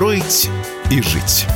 [0.00, 0.50] Строить
[0.90, 1.46] и жить.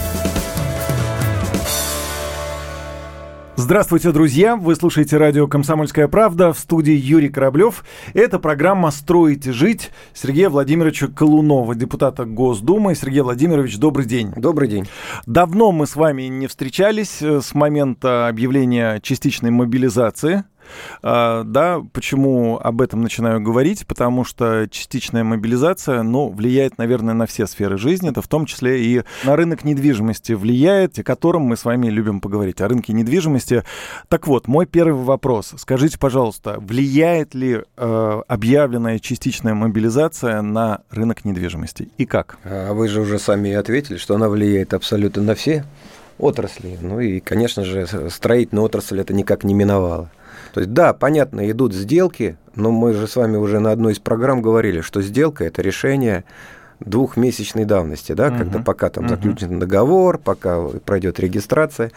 [3.56, 4.54] Здравствуйте, друзья!
[4.56, 7.86] Вы слушаете радио «Комсомольская правда» в студии Юрий Кораблев.
[8.12, 12.94] Это программа «Строить и жить» Сергея Владимировича Колунова, депутата Госдумы.
[12.94, 14.34] Сергей Владимирович, добрый день.
[14.36, 14.86] Добрый день.
[15.24, 20.45] Давно мы с вами не встречались э, с момента объявления частичной мобилизации
[21.02, 23.86] да, почему об этом начинаю говорить?
[23.86, 28.84] Потому что частичная мобилизация, ну, влияет, наверное, на все сферы жизни, это в том числе
[28.84, 33.65] и на рынок недвижимости влияет, о котором мы с вами любим поговорить, о рынке недвижимости.
[34.09, 35.55] Так вот, мой первый вопрос.
[35.56, 42.39] Скажите, пожалуйста, влияет ли э, объявленная частичная мобилизация на рынок недвижимости и как?
[42.45, 45.65] А вы же уже сами ответили, что она влияет абсолютно на все
[46.19, 46.78] отрасли.
[46.81, 50.11] Ну и, конечно же, строительная отрасль это никак не миновала.
[50.55, 53.99] То есть, да, понятно, идут сделки, но мы же с вами уже на одной из
[53.99, 56.23] программ говорили, что сделка– это решение
[56.79, 58.39] двухмесячной давности, да, угу.
[58.39, 61.91] когда пока там заключен договор, пока пройдет регистрация.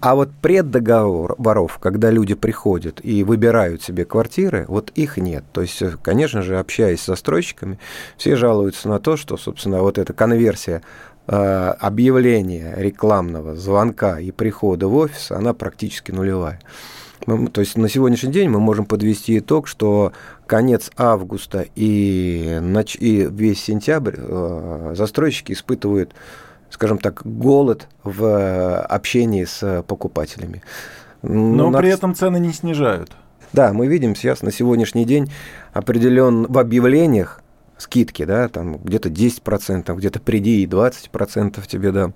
[0.00, 5.44] А вот преддоговор воров, когда люди приходят и выбирают себе квартиры, вот их нет.
[5.52, 7.78] То есть, конечно же, общаясь с застройщиками,
[8.16, 10.80] все жалуются на то, что, собственно, вот эта конверсия
[11.26, 16.58] э, объявления рекламного звонка и прихода в офис, она практически нулевая.
[17.26, 20.12] Мы, то есть на сегодняшний день мы можем подвести итог, что
[20.46, 22.96] конец августа и, нач...
[22.96, 26.14] и весь сентябрь э, застройщики испытывают,
[26.70, 30.62] скажем так, голод в общении с покупателями.
[31.22, 31.78] Но на...
[31.78, 33.12] при этом цены не снижают.
[33.52, 35.30] Да, мы видим сейчас на сегодняшний день
[35.72, 37.42] определен в объявлениях
[37.78, 42.14] скидки, да, там где-то 10%, где-то приди и 20% тебе дам.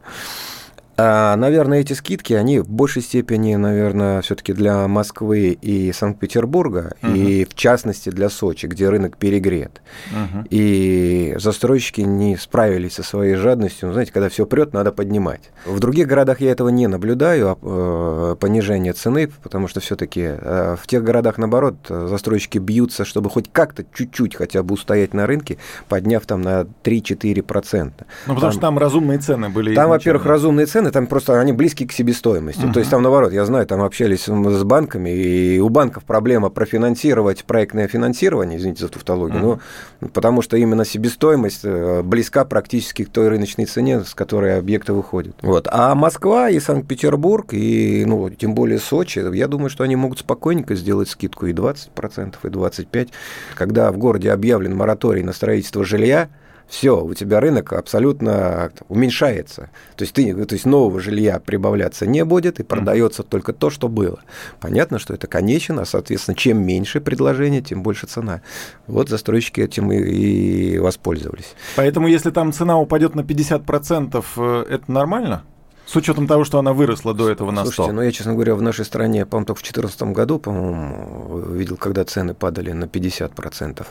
[1.05, 7.12] А, наверное, эти скидки, они в большей степени, наверное, все-таки для Москвы и Санкт-Петербурга, угу.
[7.12, 9.83] и в частности для Сочи, где рынок перегрет.
[10.12, 10.47] Угу.
[10.50, 13.89] И застройщики не справились со своей жадностью.
[13.89, 15.50] Ну, знаете, когда все прет, надо поднимать.
[15.67, 20.76] В других городах я этого не наблюдаю, а, э, понижение цены, потому что все-таки э,
[20.81, 25.59] в тех городах, наоборот, застройщики бьются, чтобы хоть как-то чуть-чуть хотя бы устоять на рынке,
[25.88, 27.93] подняв там на 3-4%.
[28.26, 29.75] Ну, потому там, что там разумные цены были.
[29.75, 32.62] Там, во-первых, разумные цены, там просто они близки к себестоимости.
[32.62, 32.72] Uh-huh.
[32.72, 37.44] То есть там наоборот, я знаю, там общались с банками, и у банков проблема профинансировать
[37.44, 39.60] проектное финансирование, извините за тавтологию, uh-huh.
[40.00, 44.92] ну, потому что именно себестоимость э, близка практически к той рыночной цене, с которой объекты
[44.92, 45.36] выходят.
[45.42, 45.66] Вот.
[45.70, 50.75] А Москва и Санкт-Петербург, и ну, тем более Сочи, я думаю, что они могут спокойненько
[50.75, 53.08] сделать скидку и 20%, и 25%.
[53.54, 56.28] Когда в городе объявлен мораторий на строительство жилья,
[56.72, 59.69] все, у тебя рынок абсолютно уменьшается.
[59.94, 63.27] То есть, ты, то есть нового жилья прибавляться не будет, и продается mm.
[63.28, 64.21] только то, что было.
[64.59, 68.41] Понятно, что это конечно, а, соответственно, чем меньше предложение, тем больше цена.
[68.87, 71.55] Вот застройщики этим и, и воспользовались.
[71.77, 75.43] Поэтому, если там цена упадет на 50%, э, это нормально?
[75.84, 77.71] С учетом того, что она выросла до этого на 100.
[77.71, 81.77] Слушайте, ну я, честно говоря, в нашей стране, по-моему, только в 2014 году, по-моему, видел,
[81.77, 83.87] когда цены падали на 50%.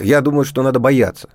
[0.00, 1.28] Я думаю, что надо бояться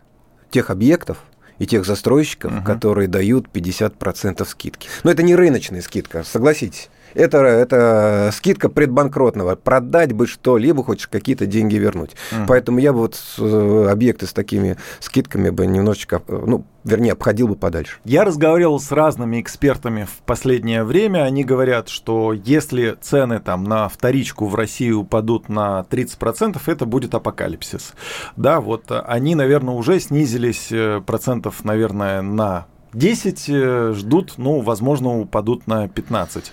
[0.51, 1.17] тех объектов
[1.57, 2.63] и тех застройщиков, угу.
[2.63, 4.89] которые дают 50% скидки.
[5.03, 6.89] Но это не рыночная скидка, согласитесь.
[7.13, 9.55] Это, это скидка предбанкротного.
[9.55, 12.11] Продать бы что-либо, хочешь какие-то деньги вернуть.
[12.31, 12.41] Угу.
[12.47, 17.47] Поэтому я бы вот э, объекты с такими скидками бы немножечко, э, ну, вернее, обходил
[17.47, 17.97] бы подальше.
[18.03, 21.23] Я разговаривал с разными экспертами в последнее время.
[21.23, 27.13] Они говорят, что если цены там на вторичку в России упадут на 30%, это будет
[27.13, 27.94] апокалипсис.
[28.35, 35.19] Да, вот они, наверное, уже снизились э, процентов, наверное, на 10 э, ждут, ну, возможно,
[35.19, 36.52] упадут на 15.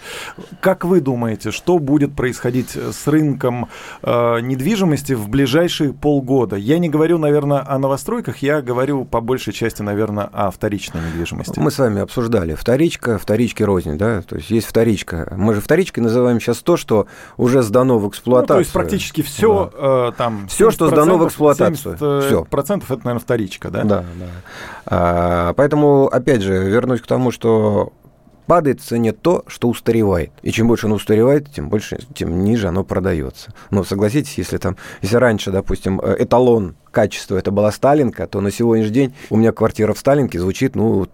[0.60, 3.69] Как вы думаете, что будет происходить с рынком
[4.03, 6.56] э, недвижимости в ближайшие полгода?
[6.56, 11.59] Я не говорю, наверное, о новостройках, я говорю по большей части, наверное, о вторичной недвижимости.
[11.59, 15.32] Мы с вами обсуждали вторичка, вторички рознь, да, то есть есть вторичка.
[15.37, 17.06] Мы же вторичкой называем сейчас то, что
[17.37, 18.48] уже сдано в эксплуатацию.
[18.48, 20.09] Ну, то есть практически все да.
[20.09, 20.47] э, там.
[20.48, 21.97] Все, что сдано в эксплуатацию.
[21.97, 22.44] Все.
[22.44, 23.84] Процентов это, наверное, вторичка, да?
[23.84, 24.27] Да, да.
[24.86, 27.92] А, поэтому, опять же, вернусь к тому, что
[28.47, 30.33] падает в цене то, что устаревает.
[30.42, 33.53] И чем больше оно устаревает, тем больше, тем ниже оно продается.
[33.71, 38.50] Но согласитесь, если там, если раньше, допустим, э, эталон качества это была Сталинка, то на
[38.50, 41.06] сегодняшний день у меня квартира в Сталинке звучит, ну,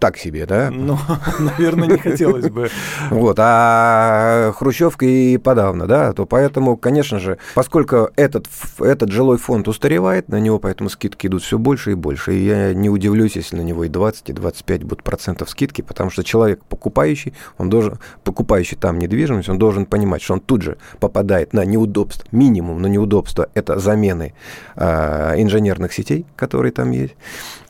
[0.00, 0.70] так себе, да?
[0.70, 0.98] Ну,
[1.38, 2.70] наверное, не хотелось бы.
[3.10, 8.46] Вот, а Хрущевка и подавно, да, то поэтому, конечно же, поскольку этот,
[8.78, 12.74] этот жилой фонд устаревает, на него поэтому скидки идут все больше и больше, и я
[12.74, 16.64] не удивлюсь, если на него и 20, и 25 будут процентов скидки, потому что человек
[16.64, 21.64] покупающий, он должен, покупающий там недвижимость, он должен понимать, что он тут же попадает на
[21.64, 24.32] неудобство, минимум на неудобство, это замены
[24.76, 27.14] э, инженерных сетей, которые там есть,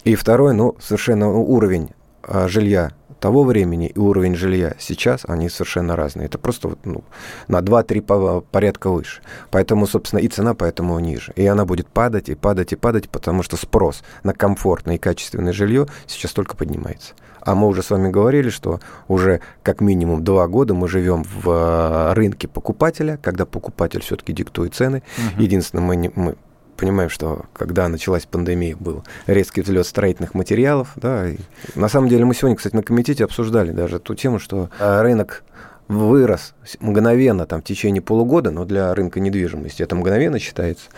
[0.05, 1.91] и второй, ну, совершенно уровень
[2.23, 6.27] а, жилья того времени и уровень жилья сейчас, они совершенно разные.
[6.27, 7.05] Это просто вот, ну,
[7.49, 9.21] на 2-3 порядка выше.
[9.51, 11.33] Поэтому, собственно, и цена поэтому ниже.
[11.37, 15.53] И она будет падать, и падать, и падать, потому что спрос на комфортное и качественное
[15.53, 17.15] жилье сейчас только поднимается.
[17.43, 21.45] А мы уже с вами говорили, что уже как минимум два года мы живем в
[21.47, 25.03] а, рынке покупателя, когда покупатель все-таки диктует цены.
[25.17, 25.43] Угу.
[25.43, 26.37] Единственное, мы, не, мы
[26.81, 30.93] понимаем, что когда началась пандемия, был резкий взлет строительных материалов.
[30.97, 31.37] Да, и
[31.75, 35.45] на самом деле мы сегодня, кстати, на комитете обсуждали даже ту тему, что а, рынок
[35.89, 40.89] вырос мгновенно там, в течение полугода, но для рынка недвижимости это мгновенно считается,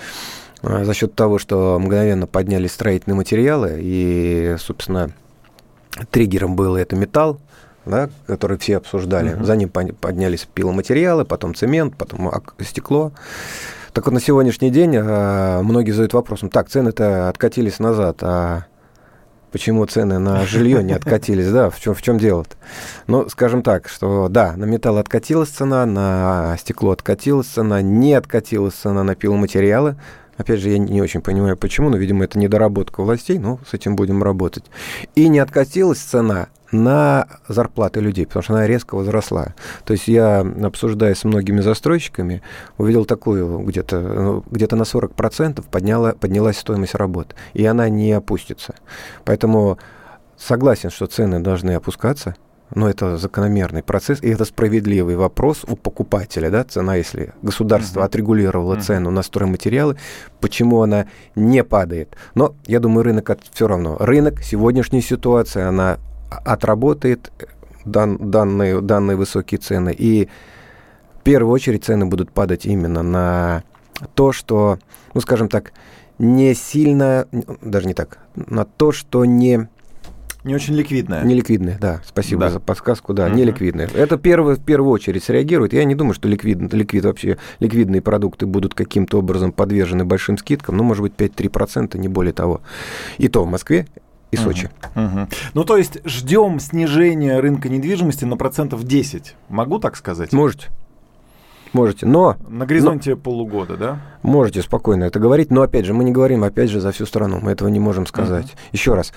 [0.62, 5.11] а, за счет того, что мгновенно поднялись строительные материалы, и, собственно,
[6.11, 7.40] триггером было это металл,
[7.84, 9.32] да, который все обсуждали.
[9.32, 9.44] Uh-huh.
[9.44, 13.11] За ним поднялись пиломатериалы, потом цемент, потом стекло.
[13.92, 18.64] Так вот, на сегодняшний день а, многие задают вопросом, так, цены-то откатились назад, а
[19.50, 22.56] почему цены на жилье не откатились, да, в чем, в чем дело-то?
[23.06, 28.72] Ну, скажем так, что да, на металл откатилась цена, на стекло откатилась цена, не откатилась
[28.72, 29.96] цена на пиломатериалы,
[30.37, 33.96] Опять же, я не очень понимаю, почему, но, видимо, это недоработка властей, но с этим
[33.96, 34.64] будем работать.
[35.14, 39.55] И не откатилась цена на зарплаты людей, потому что она резко возросла.
[39.84, 42.43] То есть я, обсуждая с многими застройщиками,
[42.79, 48.75] увидел такую, где-то ну, где на 40% подняла, поднялась стоимость работ, и она не опустится.
[49.25, 49.79] Поэтому
[50.38, 52.37] согласен, что цены должны опускаться,
[52.74, 58.06] но это закономерный процесс, и это справедливый вопрос у покупателя, да, цена, если государство uh-huh.
[58.06, 58.82] отрегулировало uh-huh.
[58.82, 59.96] цену на стройматериалы,
[60.40, 62.16] почему она не падает.
[62.34, 63.96] Но я думаю, рынок все равно.
[63.98, 65.98] Рынок, сегодняшняя ситуация, она
[66.30, 67.30] отработает
[67.84, 69.94] дан, данные, данные высокие цены.
[69.96, 70.28] И
[71.20, 73.64] в первую очередь цены будут падать именно на
[74.14, 74.78] то, что,
[75.14, 75.72] ну, скажем так,
[76.19, 77.26] не сильно,
[77.60, 79.69] даже не так, на то, что не...
[80.44, 81.22] Не очень ликвидная.
[81.22, 82.00] Не ликвидная, да.
[82.04, 82.50] Спасибо да.
[82.50, 83.34] за подсказку, да, uh-huh.
[83.34, 83.88] не ликвидная.
[83.94, 85.72] Это первое, в первую очередь среагирует.
[85.72, 90.76] Я не думаю, что ликвид, ликвид вообще, ликвидные продукты будут каким-то образом подвержены большим скидкам,
[90.76, 92.60] ну, может быть, 5-3%, не более того.
[93.18, 93.86] И то в Москве
[94.32, 94.70] и Сочи.
[94.96, 95.04] Угу.
[95.04, 95.28] Угу.
[95.54, 99.36] Ну, то есть ждем снижения рынка недвижимости на процентов 10.
[99.48, 100.32] Могу так сказать?
[100.32, 100.68] Можете.
[101.72, 102.36] Можете, но...
[102.48, 104.00] На горизонте но, полугода, да?
[104.22, 107.38] Можете спокойно это говорить, но, опять же, мы не говорим, опять же, за всю страну,
[107.40, 108.46] мы этого не можем сказать.
[108.46, 108.68] Uh-huh.
[108.72, 109.14] Еще раз,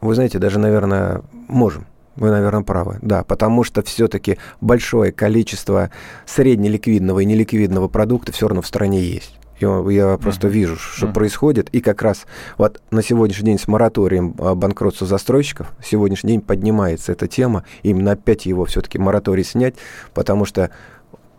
[0.00, 1.86] вы знаете, даже, наверное, можем.
[2.16, 5.90] Вы, наверное, правы, да, потому что все-таки большое количество
[6.24, 9.38] среднеликвидного и неликвидного продукта все равно в стране есть.
[9.60, 11.12] Я, я просто вижу, что uh-huh.
[11.12, 11.70] происходит.
[11.70, 12.26] И как раз
[12.58, 17.64] вот на сегодняшний день с мораторием а, банкротства застройщиков, сегодняшний день поднимается эта тема.
[17.82, 19.74] Именно опять его все-таки мораторий снять,
[20.12, 20.70] потому что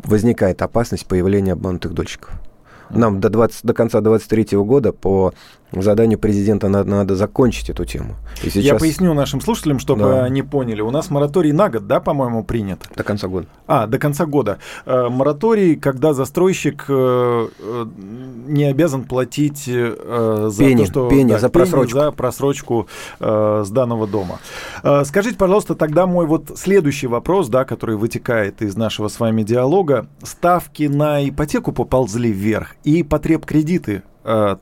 [0.04, 2.32] возникает опасность появления обманутых дольщиков.
[2.90, 5.34] Нам до, 20, до конца 2023 года по
[5.72, 8.16] заданию президента надо, надо закончить эту тему.
[8.44, 8.64] И сейчас...
[8.64, 10.24] Я поясню нашим слушателям, чтобы да.
[10.24, 10.82] они поняли.
[10.82, 12.80] У нас мораторий на год, да, по-моему, принят?
[12.96, 13.48] До конца года.
[13.68, 14.60] А, до конца года.
[14.86, 17.86] Э, мораторий, когда застройщик э, э,
[18.48, 21.10] не обязан платить за пени, то, что...
[21.10, 22.00] Пени да, за просрочку.
[22.00, 22.88] за просрочку
[23.20, 24.40] с данного дома.
[25.04, 30.08] Скажите, пожалуйста, тогда мой вот следующий вопрос, да, который вытекает из нашего с вами диалога.
[30.24, 34.04] Ставки на ипотеку поползли вверх, и потреб кредиты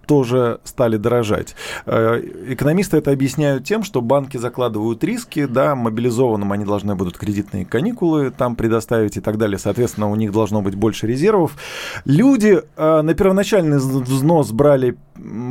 [0.06, 1.56] тоже стали дорожать.
[1.85, 7.66] Э, экономисты это объясняют тем, что банки закладывают риски, да, мобилизованным они должны будут кредитные
[7.66, 11.56] каникулы там предоставить и так далее, соответственно, у них должно быть больше резервов.
[12.06, 14.97] Люди э, на первоначальный взнос брали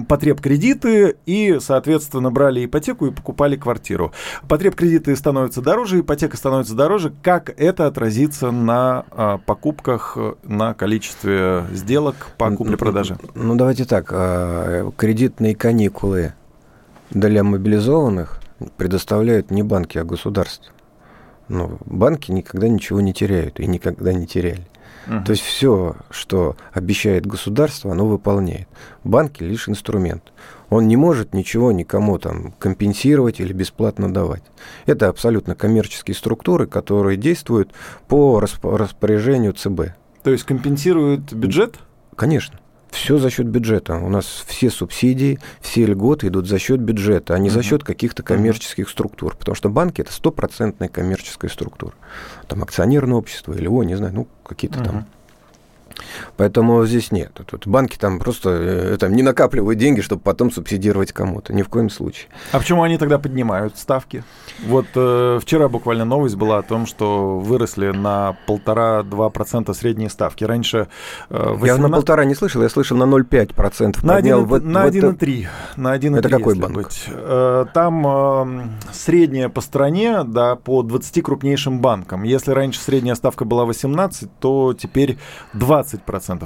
[0.08, 4.12] потреб кредиты и, соответственно, брали ипотеку и покупали квартиру.
[4.48, 7.12] Потреб кредиты становятся дороже, ипотека становится дороже.
[7.22, 13.18] Как это отразится на покупках, на количестве сделок по купле-продаже?
[13.34, 16.34] Ну, давайте так а, кредитные каникулы
[17.10, 18.40] для мобилизованных
[18.76, 20.72] предоставляют не банки, а государство.
[21.48, 24.66] Но банки никогда ничего не теряют и никогда не теряли.
[25.06, 28.68] То есть все, что обещает государство, оно выполняет.
[29.02, 30.32] Банки лишь инструмент.
[30.70, 34.42] Он не может ничего никому там компенсировать или бесплатно давать.
[34.86, 37.72] Это абсолютно коммерческие структуры, которые действуют
[38.08, 39.94] по распоряжению ЦБ.
[40.22, 41.78] То есть компенсируют бюджет?
[42.16, 42.58] Конечно.
[42.94, 43.96] Все за счет бюджета.
[43.96, 47.52] У нас все субсидии, все льготы идут за счет бюджета, а не uh-huh.
[47.52, 48.92] за счет каких-то коммерческих uh-huh.
[48.92, 49.36] структур.
[49.36, 51.92] Потому что банки это стопроцентная коммерческая структура.
[52.46, 54.84] Там акционерное общество или, о, не знаю, ну, какие-то uh-huh.
[54.84, 55.06] там
[56.36, 57.32] Поэтому здесь нет.
[57.46, 61.52] Тут банки там просто э, там, не накапливают деньги, чтобы потом субсидировать кому-то.
[61.52, 62.28] Ни в коем случае.
[62.52, 64.24] А почему они тогда поднимают ставки?
[64.66, 70.44] Вот э, вчера буквально новость была о том, что выросли на полтора-два процента средние ставки.
[70.44, 70.88] Раньше...
[71.30, 71.66] Э, 18...
[71.66, 74.02] Я на полтора не слышал, я слышал на 0,5 процентов.
[74.02, 74.60] На 1,3.
[74.60, 75.46] На 1,3.
[75.76, 76.74] На 1,3 Это какой банк?
[76.74, 77.04] Быть.
[77.08, 82.22] Э, там э, средняя по стране, да, по 20 крупнейшим банкам.
[82.24, 85.18] Если раньше средняя ставка была 18, то теперь
[85.54, 85.83] 20%.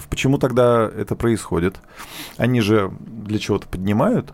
[0.08, 1.76] Почему тогда это происходит?
[2.36, 4.32] Они же для чего-то поднимают?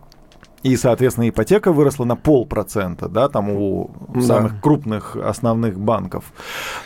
[0.64, 4.22] И, соответственно, ипотека выросла на полпроцента, да, там у да.
[4.22, 6.32] самых крупных основных банков.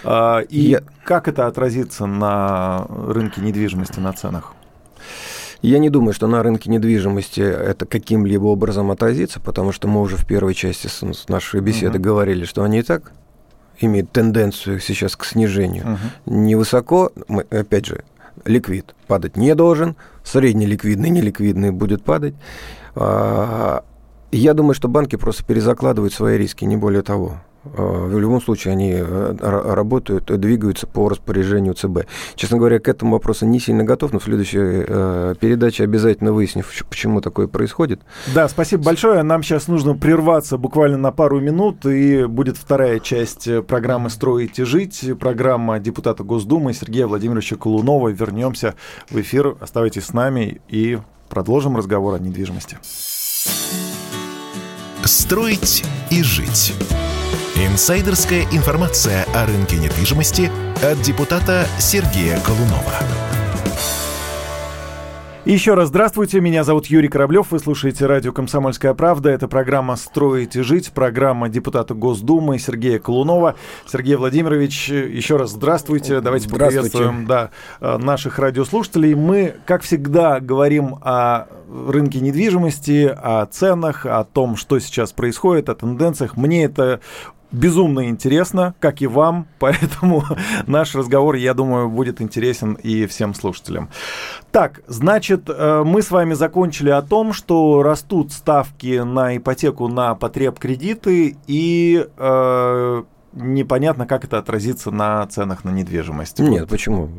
[0.02, 0.82] А, и Я...
[1.04, 4.54] как это отразится на рынке недвижимости, на ценах?
[5.62, 10.16] Я не думаю, что на рынке недвижимости это каким-либо образом отразится, потому что мы уже
[10.16, 10.88] в первой части
[11.28, 12.02] нашей беседы uh-huh.
[12.02, 13.12] говорили, что они и так
[13.80, 15.84] имеют тенденцию сейчас к снижению.
[15.84, 15.98] Uh-huh.
[16.26, 18.04] Невысоко, мы, опять же,
[18.44, 22.34] ликвид падать не должен, средний ликвидный, неликвидный будет падать.
[22.94, 23.84] А,
[24.30, 27.40] я думаю, что банки просто перезакладывают свои риски, не более того.
[27.76, 32.06] А, в любом случае они э, работают, двигаются по распоряжению ЦБ.
[32.34, 36.64] Честно говоря, к этому вопросу не сильно готов, но в следующей э, передаче обязательно выясню,
[36.88, 38.00] почему такое происходит.
[38.34, 39.22] Да, спасибо большое.
[39.22, 44.58] Нам сейчас нужно прерваться буквально на пару минут, и будет вторая часть э, программы «Строить
[44.58, 48.08] и жить», программа депутата Госдумы Сергея Владимировича Колунова.
[48.08, 48.74] Вернемся
[49.10, 49.56] в эфир.
[49.60, 50.98] Оставайтесь с нами и
[51.28, 52.78] Продолжим разговор о недвижимости.
[55.04, 56.74] Строить и жить.
[57.60, 60.48] Инсайдерская информация о рынке недвижимости
[60.80, 62.94] от депутата Сергея Колунова.
[65.44, 69.30] Еще раз здравствуйте, меня зовут Юрий Кораблев, вы слушаете радио «Комсомольская правда».
[69.30, 73.56] Это программа «Строить и жить», программа депутата Госдумы Сергея Колунова.
[73.90, 76.92] Сергей Владимирович, еще раз здравствуйте, давайте здравствуйте.
[76.98, 77.50] поприветствуем да,
[77.80, 79.14] наших радиослушателей.
[79.14, 81.46] Мы, как всегда, говорим о
[81.88, 86.36] рынке недвижимости, о ценах, о том, что сейчас происходит, о тенденциях.
[86.36, 87.00] Мне это
[87.52, 90.24] безумно интересно, как и вам, поэтому
[90.66, 93.90] наш разговор, я думаю, будет интересен и всем слушателям.
[94.50, 100.14] Так, значит, э, мы с вами закончили о том, что растут ставки на ипотеку на
[100.14, 103.02] потреб кредиты и э,
[103.32, 106.38] непонятно, как это отразится на ценах на недвижимость.
[106.38, 107.10] Нет, почему?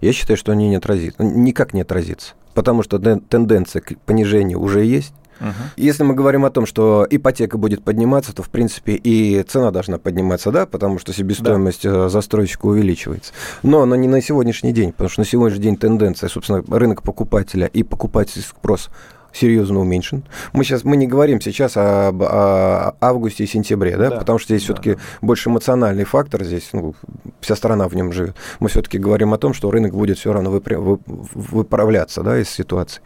[0.00, 4.84] Я считаю, что они не отразится, никак не отразится, потому что тенденция к понижению уже
[4.84, 5.14] есть.
[5.40, 5.50] Угу.
[5.76, 9.98] Если мы говорим о том, что ипотека будет подниматься, то, в принципе, и цена должна
[9.98, 12.06] подниматься, да, потому что себестоимость да.
[12.06, 13.32] Э, застройщика увеличивается.
[13.62, 17.66] Но она не на сегодняшний день, потому что на сегодняшний день тенденция, собственно, рынок покупателя
[17.66, 18.90] и покупательский спрос
[19.36, 20.24] серьезно уменьшен.
[20.52, 24.48] Мы сейчас мы не говорим сейчас об, о августе и сентябре, да, да потому что
[24.48, 25.00] здесь да, все-таки да.
[25.20, 26.94] больше эмоциональный фактор, здесь ну,
[27.40, 28.36] вся страна в нем живет.
[28.60, 30.78] Мы все-таки говорим о том, что рынок будет все равно выпря...
[30.78, 33.02] выправляться да, из ситуации.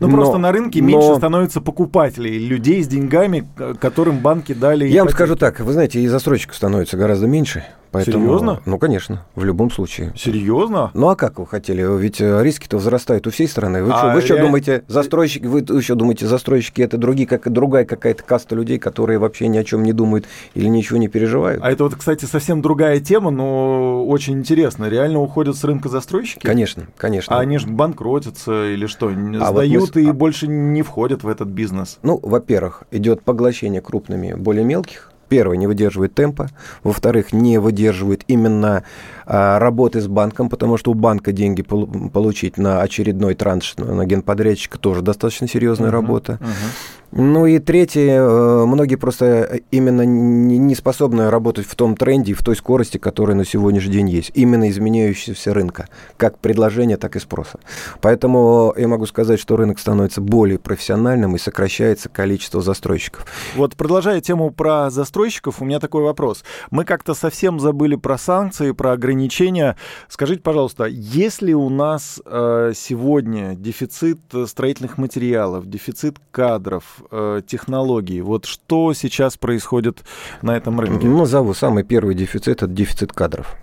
[0.00, 0.88] Ну, но, просто на рынке но...
[0.88, 3.48] меньше становится покупателей, людей с деньгами,
[3.80, 4.84] которым банки дали...
[4.84, 5.00] Я ипотеки.
[5.00, 7.64] вам скажу так, вы знаете, и застройщиков становится гораздо меньше,
[7.94, 8.60] Поэтому, Серьезно?
[8.66, 10.12] Ну, конечно, в любом случае.
[10.16, 10.90] Серьезно?
[10.94, 11.86] Ну, а как вы хотели?
[11.96, 13.84] Ведь э, риски-то возрастают у всей страны.
[13.84, 17.84] Вы, а что, вы что думаете, застройщики, вы еще думаете, застройщики это другие, как другая
[17.84, 21.62] какая-то каста людей, которые вообще ни о чем не думают или ничего не переживают?
[21.62, 24.86] А это вот, кстати, совсем другая тема, но очень интересно.
[24.86, 26.44] Реально уходят с рынка застройщики?
[26.44, 27.36] Конечно, конечно.
[27.36, 29.12] А они же банкротятся или что?
[29.40, 30.02] А Сдают вот мы...
[30.02, 30.12] и а...
[30.12, 32.00] больше не входят в этот бизнес?
[32.02, 36.48] Ну, во-первых, идет поглощение крупными, более мелких первое, не выдерживает темпа,
[36.84, 38.84] во-вторых, не выдерживает именно
[39.26, 44.06] а, работы с банком, потому что у банка деньги пол- получить на очередной транш на
[44.06, 46.38] генподрядчика тоже достаточно серьезная uh-huh, работа.
[46.40, 46.94] Uh-huh.
[47.16, 52.42] Ну и третье, э, многие просто именно не способны работать в том тренде и в
[52.42, 54.32] той скорости, которая на сегодняшний день есть.
[54.34, 57.60] Именно изменяющегося рынка, как предложения, так и спроса.
[58.00, 63.26] Поэтому я могу сказать, что рынок становится более профессиональным и сокращается количество застройщиков.
[63.54, 65.23] Вот продолжая тему про застройщиков,
[65.60, 66.44] у меня такой вопрос.
[66.70, 69.76] Мы как-то совсем забыли про санкции, про ограничения.
[70.08, 78.20] Скажите, пожалуйста, есть ли у нас э, сегодня дефицит строительных материалов, дефицит кадров, э, технологий.
[78.20, 80.04] Вот что сейчас происходит
[80.42, 81.06] на этом рынке?
[81.06, 83.56] Назову самый первый дефицит– это дефицит кадров.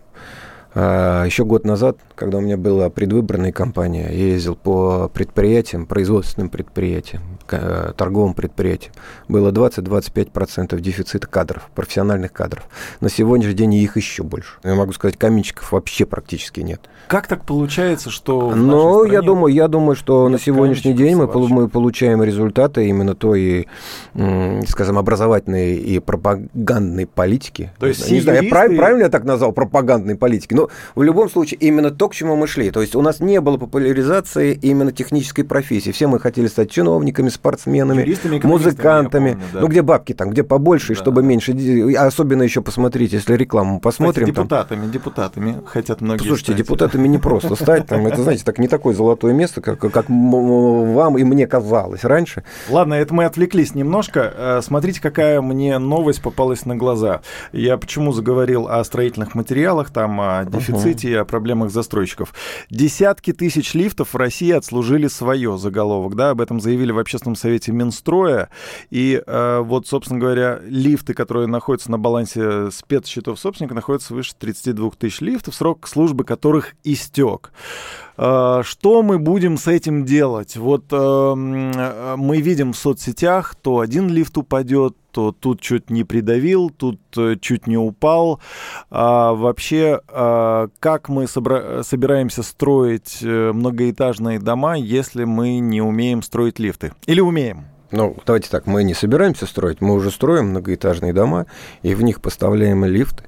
[0.74, 6.50] А, Еще год назад, когда у меня была предвыборная кампания, я ездил по предприятиям, производственным
[6.50, 8.94] предприятиям, э, торговым предприятиям.
[9.28, 12.68] Было 20-25% дефицита кадров, профессиональных кадров.
[13.02, 14.60] На сегодняшний день их еще больше.
[14.64, 16.82] Я могу сказать, каменщиков вообще практически нет.
[17.08, 18.54] Как так получается, что...
[18.56, 23.68] Ну, я думаю, я думаю, что на сегодняшний день мы, мы получаем результаты именно той,
[24.68, 27.72] скажем, образовательной и пропагандной политики.
[27.80, 30.61] То есть не знаю, я прав, правильно я так назвал пропагандной политики?
[30.62, 32.72] Но в любом случае именно то, к чему мы шли.
[32.72, 35.92] То есть у нас не было популяризации именно технической профессии.
[35.92, 39.32] Все мы хотели стать чиновниками, спортсменами, музыкантами.
[39.32, 39.60] Помню, да.
[39.62, 41.52] Ну, где бабки там, где побольше, да, чтобы меньше.
[41.98, 44.26] Особенно еще посмотрите, если рекламу посмотрим.
[44.26, 44.92] Кстати, депутатами, там...
[44.92, 46.58] депутатами хотят многие Слушайте, стать.
[46.58, 47.88] депутатами не просто стать.
[47.88, 52.44] Там, это, знаете, так не такое золотое место, как, как вам и мне казалось раньше.
[52.70, 54.34] Ладно, это мы отвлеклись немножко.
[54.36, 57.22] Э, смотрите, какая мне новость попалась на глаза.
[57.52, 61.20] Я почему заговорил о строительных материалах, там, о дефиците, uh-huh.
[61.20, 62.34] о проблемах застройщиков.
[62.70, 67.72] Десятки тысяч лифтов в России отслужили свое заголовок, да, об этом заявили в общественном совете
[67.72, 68.50] Минстроя.
[68.90, 74.92] И э, вот, собственно говоря, лифты, которые находятся на балансе спецсчетов собственника, находятся выше 32
[74.92, 77.52] тысяч лифтов, срок службы которых истек.
[78.18, 80.58] Э, что мы будем с этим делать?
[80.58, 86.70] Вот э, мы видим в соцсетях, то один лифт упадет, то тут чуть не придавил,
[86.70, 88.40] тут э, чуть не упал.
[88.90, 96.94] А вообще, как мы собра- собираемся строить многоэтажные дома, если мы не умеем строить лифты?
[97.06, 97.66] Или умеем?
[97.92, 101.46] Ну, давайте так, мы не собираемся строить, мы уже строим многоэтажные дома,
[101.84, 103.26] и в них поставляем лифты.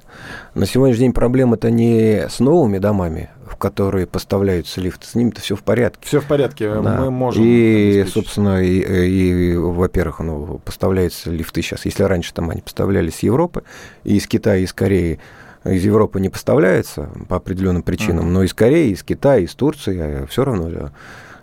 [0.55, 5.55] На сегодняшний день проблема-то не с новыми домами, в которые поставляются лифты, с ними-то все
[5.55, 6.07] в порядке.
[6.07, 6.97] Все в порядке, да.
[7.01, 7.43] мы можем.
[7.45, 11.85] И, собственно, и, и, во-первых, ну, поставляются лифты сейчас.
[11.85, 13.63] Если раньше там они поставлялись с Европы,
[14.05, 15.19] и из Китая, и из Кореи,
[15.65, 18.31] из Европы не поставляется по определенным причинам, uh-huh.
[18.31, 20.91] но из Кореи, из Китая, из Турции а все равно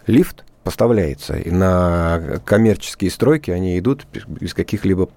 [0.07, 1.37] лифт поставляется.
[1.37, 5.09] И на коммерческие стройки они идут без каких-либо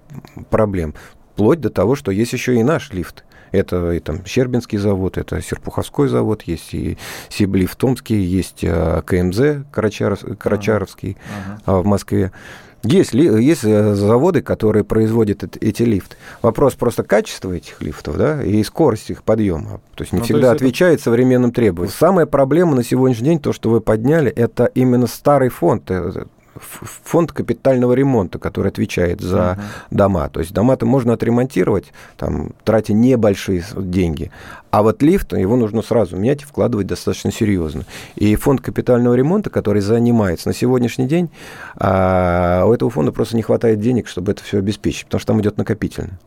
[0.50, 0.94] проблем.
[1.32, 3.24] Вплоть до того, что есть еще и наш лифт.
[3.54, 9.64] Это и там Щербинский завод, это Серпуховской завод, есть и Сиблифт Томский, есть а, КМЗ
[9.70, 11.16] Карачаров, Карачаровский
[11.66, 11.82] uh-huh.
[11.82, 12.32] в Москве.
[12.84, 16.16] Есть, есть э, заводы, которые производят эти лифты.
[16.42, 19.80] Вопрос просто качества этих лифтов да, и скорость их подъема.
[19.94, 21.04] То есть не ну, всегда есть отвечает это...
[21.04, 21.94] современным требованиям.
[21.98, 26.26] Самая проблема на сегодняшний день, то, что вы подняли, это именно старый фонд э,
[26.60, 29.60] фонд капитального ремонта, который отвечает за uh-huh.
[29.90, 30.28] дома.
[30.28, 34.30] То есть дома-то можно отремонтировать, там, тратя небольшие деньги.
[34.70, 37.84] А вот лифт, его нужно сразу менять и вкладывать достаточно серьезно.
[38.16, 41.30] И фонд капитального ремонта, который занимается на сегодняшний день,
[41.76, 45.40] а, у этого фонда просто не хватает денег, чтобы это все обеспечить, потому что там
[45.40, 46.18] идет накопительно.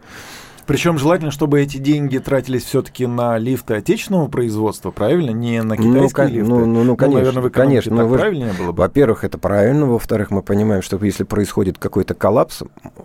[0.67, 5.31] Причем желательно, чтобы эти деньги тратились все-таки на лифты отечественного производства, правильно?
[5.31, 6.49] Не на ну, китайские ну, лифты.
[6.49, 7.97] Ну, ну, ну конечно, ну, наверное, в конечно.
[7.97, 8.79] Так вы, правильнее было бы?
[8.79, 9.85] Во-первых, это правильно.
[9.85, 12.63] Во-вторых, мы понимаем, что если происходит какой-то коллапс,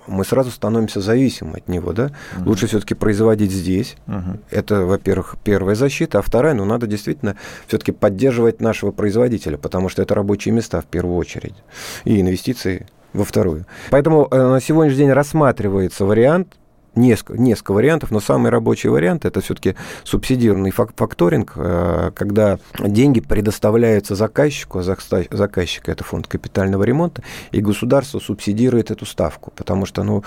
[0.08, 1.92] мы сразу становимся зависимы от него.
[1.92, 2.10] Да?
[2.38, 2.50] Угу.
[2.50, 3.96] Лучше все-таки производить здесь.
[4.08, 4.40] Угу.
[4.50, 6.18] Это, во-первых, первая защита.
[6.18, 7.36] А вторая, ну, надо действительно
[7.68, 11.54] все-таки поддерживать нашего производителя, потому что это рабочие места в первую очередь.
[12.04, 13.66] И инвестиции во вторую.
[13.90, 16.56] Поэтому э, на сегодняшний день рассматривается вариант
[16.94, 19.74] несколько, несколько вариантов, но самый рабочий вариант это все-таки
[20.04, 28.18] субсидированный факторинг, э, когда деньги предоставляются заказчику, а заказчик это фонд капитального ремонта, и государство
[28.18, 30.24] субсидирует эту ставку, потому что ну,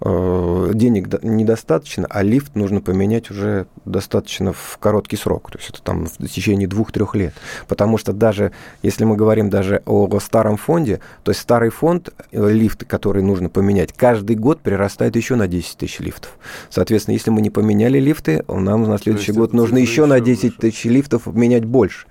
[0.00, 5.82] э, денег недостаточно, а лифт нужно поменять уже достаточно в короткий срок, то есть это
[5.82, 7.34] там в течение двух-трех лет,
[7.68, 8.52] потому что даже
[8.82, 13.48] если мы говорим даже о старом фонде, то есть старый фонд, э, лифты, которые нужно
[13.48, 16.30] поменять, каждый год прирастает еще на 10 тысяч лифтов.
[16.70, 20.84] Соответственно, если мы не поменяли лифты, нам на следующий год нужно еще на 10 тысяч
[20.84, 22.06] лифтов менять больше.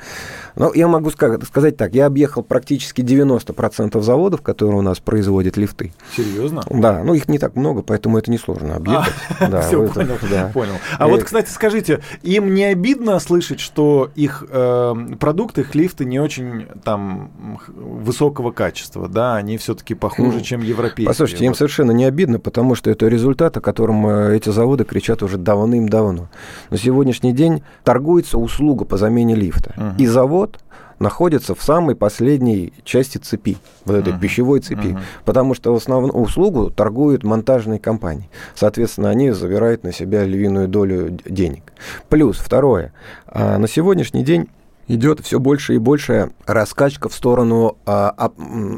[0.56, 5.94] Но я могу сказать так, я объехал практически 90% заводов, которые у нас производят лифты.
[6.16, 6.64] Серьезно?
[6.70, 9.14] Да, ну их не так много, поэтому это несложно объехать.
[9.40, 10.52] А, да, все, понял, да.
[10.54, 10.74] понял.
[10.98, 16.06] А вот, э, кстати, скажите, им не обидно слышать, что их э, продукты, их лифты
[16.06, 17.32] не очень там
[17.68, 21.08] высокого качества, да, они все-таки похуже, чем европейские.
[21.08, 25.24] Послушайте, им совершенно не обидно, потому что это результат, о котором э, эти заводы кричат
[25.24, 26.30] уже давным-давно.
[26.70, 29.96] На сегодняшний день торгуется услуга по замене лифта.
[29.98, 30.60] И завод
[31.00, 34.20] находится в самой последней части цепи, вот этой uh-huh.
[34.20, 35.00] пищевой цепи, uh-huh.
[35.26, 38.30] потому что в основном услугу торгуют монтажные компании.
[38.56, 41.72] Соответственно, они забирают на себя львиную долю денег.
[42.10, 42.94] Плюс, второе,
[43.28, 44.50] а, на сегодняшний день
[44.88, 48.32] идет все больше и больше раскачка в сторону а,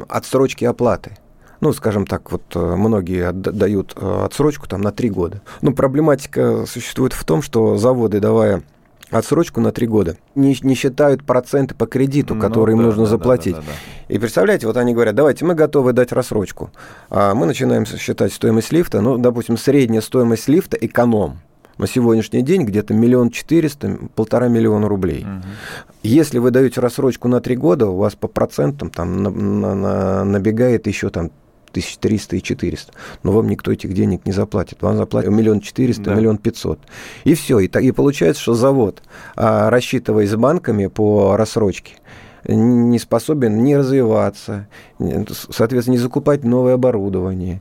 [0.08, 1.16] отсрочки оплаты
[1.60, 5.42] ну, скажем так, вот э, многие дают э, отсрочку там на три года.
[5.60, 8.62] Ну, проблематика существует в том, что заводы, давая
[9.10, 10.16] отсрочку на три года.
[10.34, 13.56] Не, не считают проценты по кредиту, ну, который ну, им нужно да, заплатить.
[13.56, 16.70] Да, да, да, И представляете, вот они говорят, давайте мы готовы дать рассрочку.
[17.08, 21.40] А мы начинаем считать стоимость лифта, ну, допустим, средняя стоимость лифта эконом
[21.80, 25.24] на сегодняшний день где-то миллион четыреста, полтора миллиона рублей.
[25.24, 25.48] Угу.
[26.02, 30.24] Если вы даете рассрочку на три года, у вас по процентам там на, на, на,
[30.24, 31.30] набегает еще там
[31.70, 32.92] 1300 и 400.
[33.22, 34.82] Но вам никто этих денег не заплатит.
[34.82, 36.78] Вам заплатят миллион четыреста, миллион пятьсот.
[37.24, 37.58] И все.
[37.58, 39.02] И, и получается, что завод,
[39.36, 41.94] а, рассчитываясь с банками по рассрочке,
[42.46, 44.66] не способен не развиваться,
[45.50, 47.60] соответственно, не закупать новое оборудование,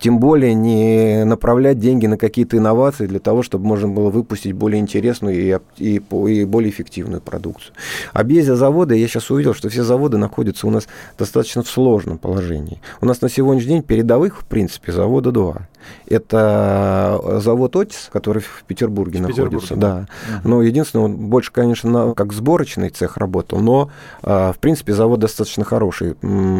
[0.00, 4.80] тем более не направлять деньги на какие-то инновации для того, чтобы можно было выпустить более
[4.80, 7.74] интересную и, и, и более эффективную продукцию.
[8.12, 10.86] Объездя заводы, я сейчас увидел, что все заводы находятся у нас
[11.18, 12.80] достаточно в сложном положении.
[13.00, 15.68] У нас на сегодняшний день передовых, в принципе, завода два.
[16.06, 19.74] Это завод Отис, который в Петербурге в находится.
[19.74, 19.76] Петербурге.
[19.76, 20.06] Да.
[20.38, 20.48] Угу.
[20.48, 23.90] Но единственное, он больше, конечно, как сборочный цех работал, но,
[24.22, 26.14] а, в принципе, завод достаточно хороший.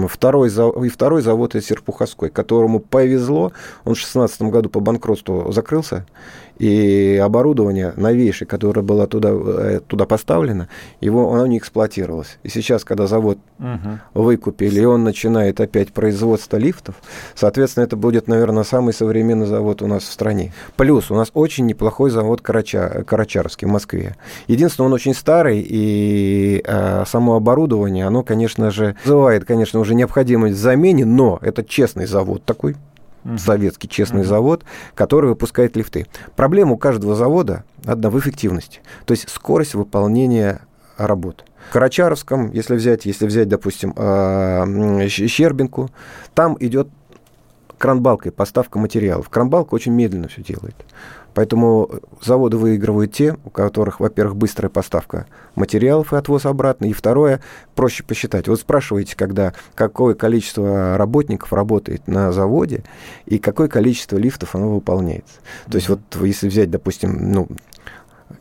[0.08, 3.52] Второй, и второй завод это Серпуховской, которому повезло,
[3.84, 6.06] он в 2016 году по банкротству закрылся,
[6.58, 10.68] и оборудование новейшее, которое было туда, э, туда поставлено,
[11.00, 12.38] его, оно не эксплуатировалось.
[12.42, 13.98] И сейчас, когда завод угу.
[14.14, 16.96] выкупили, и он начинает опять производство лифтов,
[17.34, 20.52] соответственно, это будет, наверное, самый современный завод у нас в стране.
[20.76, 24.16] Плюс у нас очень неплохой завод Карача, Карачарский в Москве.
[24.46, 30.56] Единственное, он очень старый, и э, само оборудование, оно, конечно же, вызывает, конечно, уже необходимость
[30.56, 32.76] в замене, но это честный завод такой,
[33.38, 36.06] советский честный завод, который выпускает лифты.
[36.36, 40.60] Проблема у каждого завода одна в эффективности, то есть скорость выполнения
[40.96, 41.44] работ.
[41.70, 44.66] В Карачаровском, если взять, если взять, допустим, а,
[45.08, 45.90] Щербинку,
[46.34, 46.88] там идет
[47.78, 49.28] кранбалкой поставка материалов.
[49.28, 50.76] Кранбалка очень медленно все делает.
[51.34, 51.90] Поэтому
[52.22, 57.40] заводы выигрывают те, у которых, во-первых, быстрая поставка материалов и отвоз обратно, и второе,
[57.74, 58.48] проще посчитать.
[58.48, 62.84] Вот спрашиваете, когда какое количество работников работает на заводе
[63.26, 65.40] и какое количество лифтов оно выполняется.
[65.40, 65.70] Mm-hmm.
[65.70, 67.48] То есть вот если взять, допустим, ну,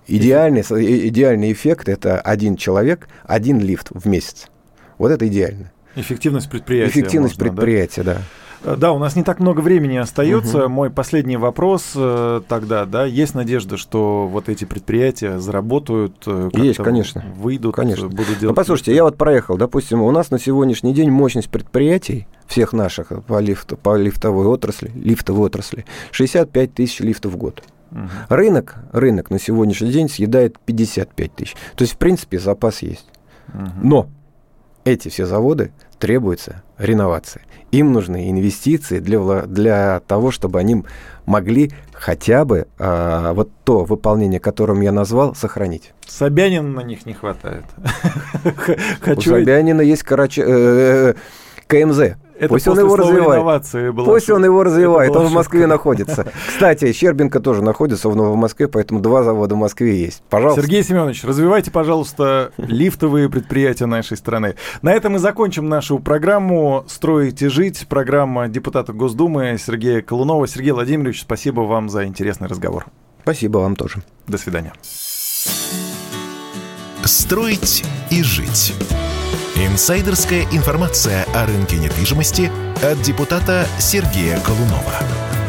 [0.08, 4.48] идеальный, идеальный эффект– это один человек, один лифт в месяц.
[4.98, 5.72] Вот это идеально.
[5.96, 6.92] Эффективность предприятия.
[6.92, 8.14] Эффективность можно, предприятия, да?
[8.16, 8.22] да.
[8.64, 10.66] Э, да, у нас не так много времени остается.
[10.66, 10.70] Угу.
[10.70, 16.82] Мой последний вопрос э, тогда, да, есть надежда, что вот эти предприятия заработают, э, есть,
[16.82, 18.08] конечно, выйдут, конечно.
[18.08, 18.44] будут делать.
[18.44, 23.10] Ну, послушайте, я вот проехал, допустим, у нас на сегодняшний день мощность предприятий всех наших
[23.26, 27.64] по, лифт, по лифтовой отрасли, лифтовой отрасли, 65 тысяч лифтов в год.
[27.92, 28.00] Угу.
[28.30, 31.56] Рынок, рынок на сегодняшний день съедает 55 тысяч.
[31.76, 33.08] То есть, в принципе, запас есть.
[33.50, 33.70] Угу.
[33.84, 34.08] Но
[34.84, 37.44] эти все заводы требуется реновация.
[37.74, 40.84] Им нужны инвестиции для, для того, чтобы они
[41.26, 45.92] могли хотя бы а, вот то выполнение, которым я назвал, сохранить.
[46.06, 47.66] Собянина на них не хватает.
[49.18, 51.14] У Собянина есть короче, э, э,
[51.74, 52.00] КМЗ.
[52.38, 53.96] Это Пусть он его развивает.
[54.06, 55.16] Пусть он его развивает.
[55.16, 55.70] Он в Москве шутка.
[55.70, 56.28] находится.
[56.48, 60.24] Кстати, Щербинка тоже находится в Москве, поэтому два завода в Москве есть.
[60.30, 60.62] Пожалуйста.
[60.62, 64.56] Сергей Семенович, развивайте, пожалуйста, лифтовые предприятия нашей страны.
[64.82, 67.86] На этом мы закончим нашу программу «Строить и жить».
[67.88, 70.48] Программа депутата Госдумы Сергея Колунова.
[70.48, 72.86] Сергей Владимирович, спасибо вам за интересный разговор.
[73.22, 74.04] Спасибо вам тоже.
[74.28, 74.74] До свидания.
[77.06, 78.74] «Строить и жить».
[79.56, 85.43] Инсайдерская информация о рынке недвижимости от депутата Сергея Колунова.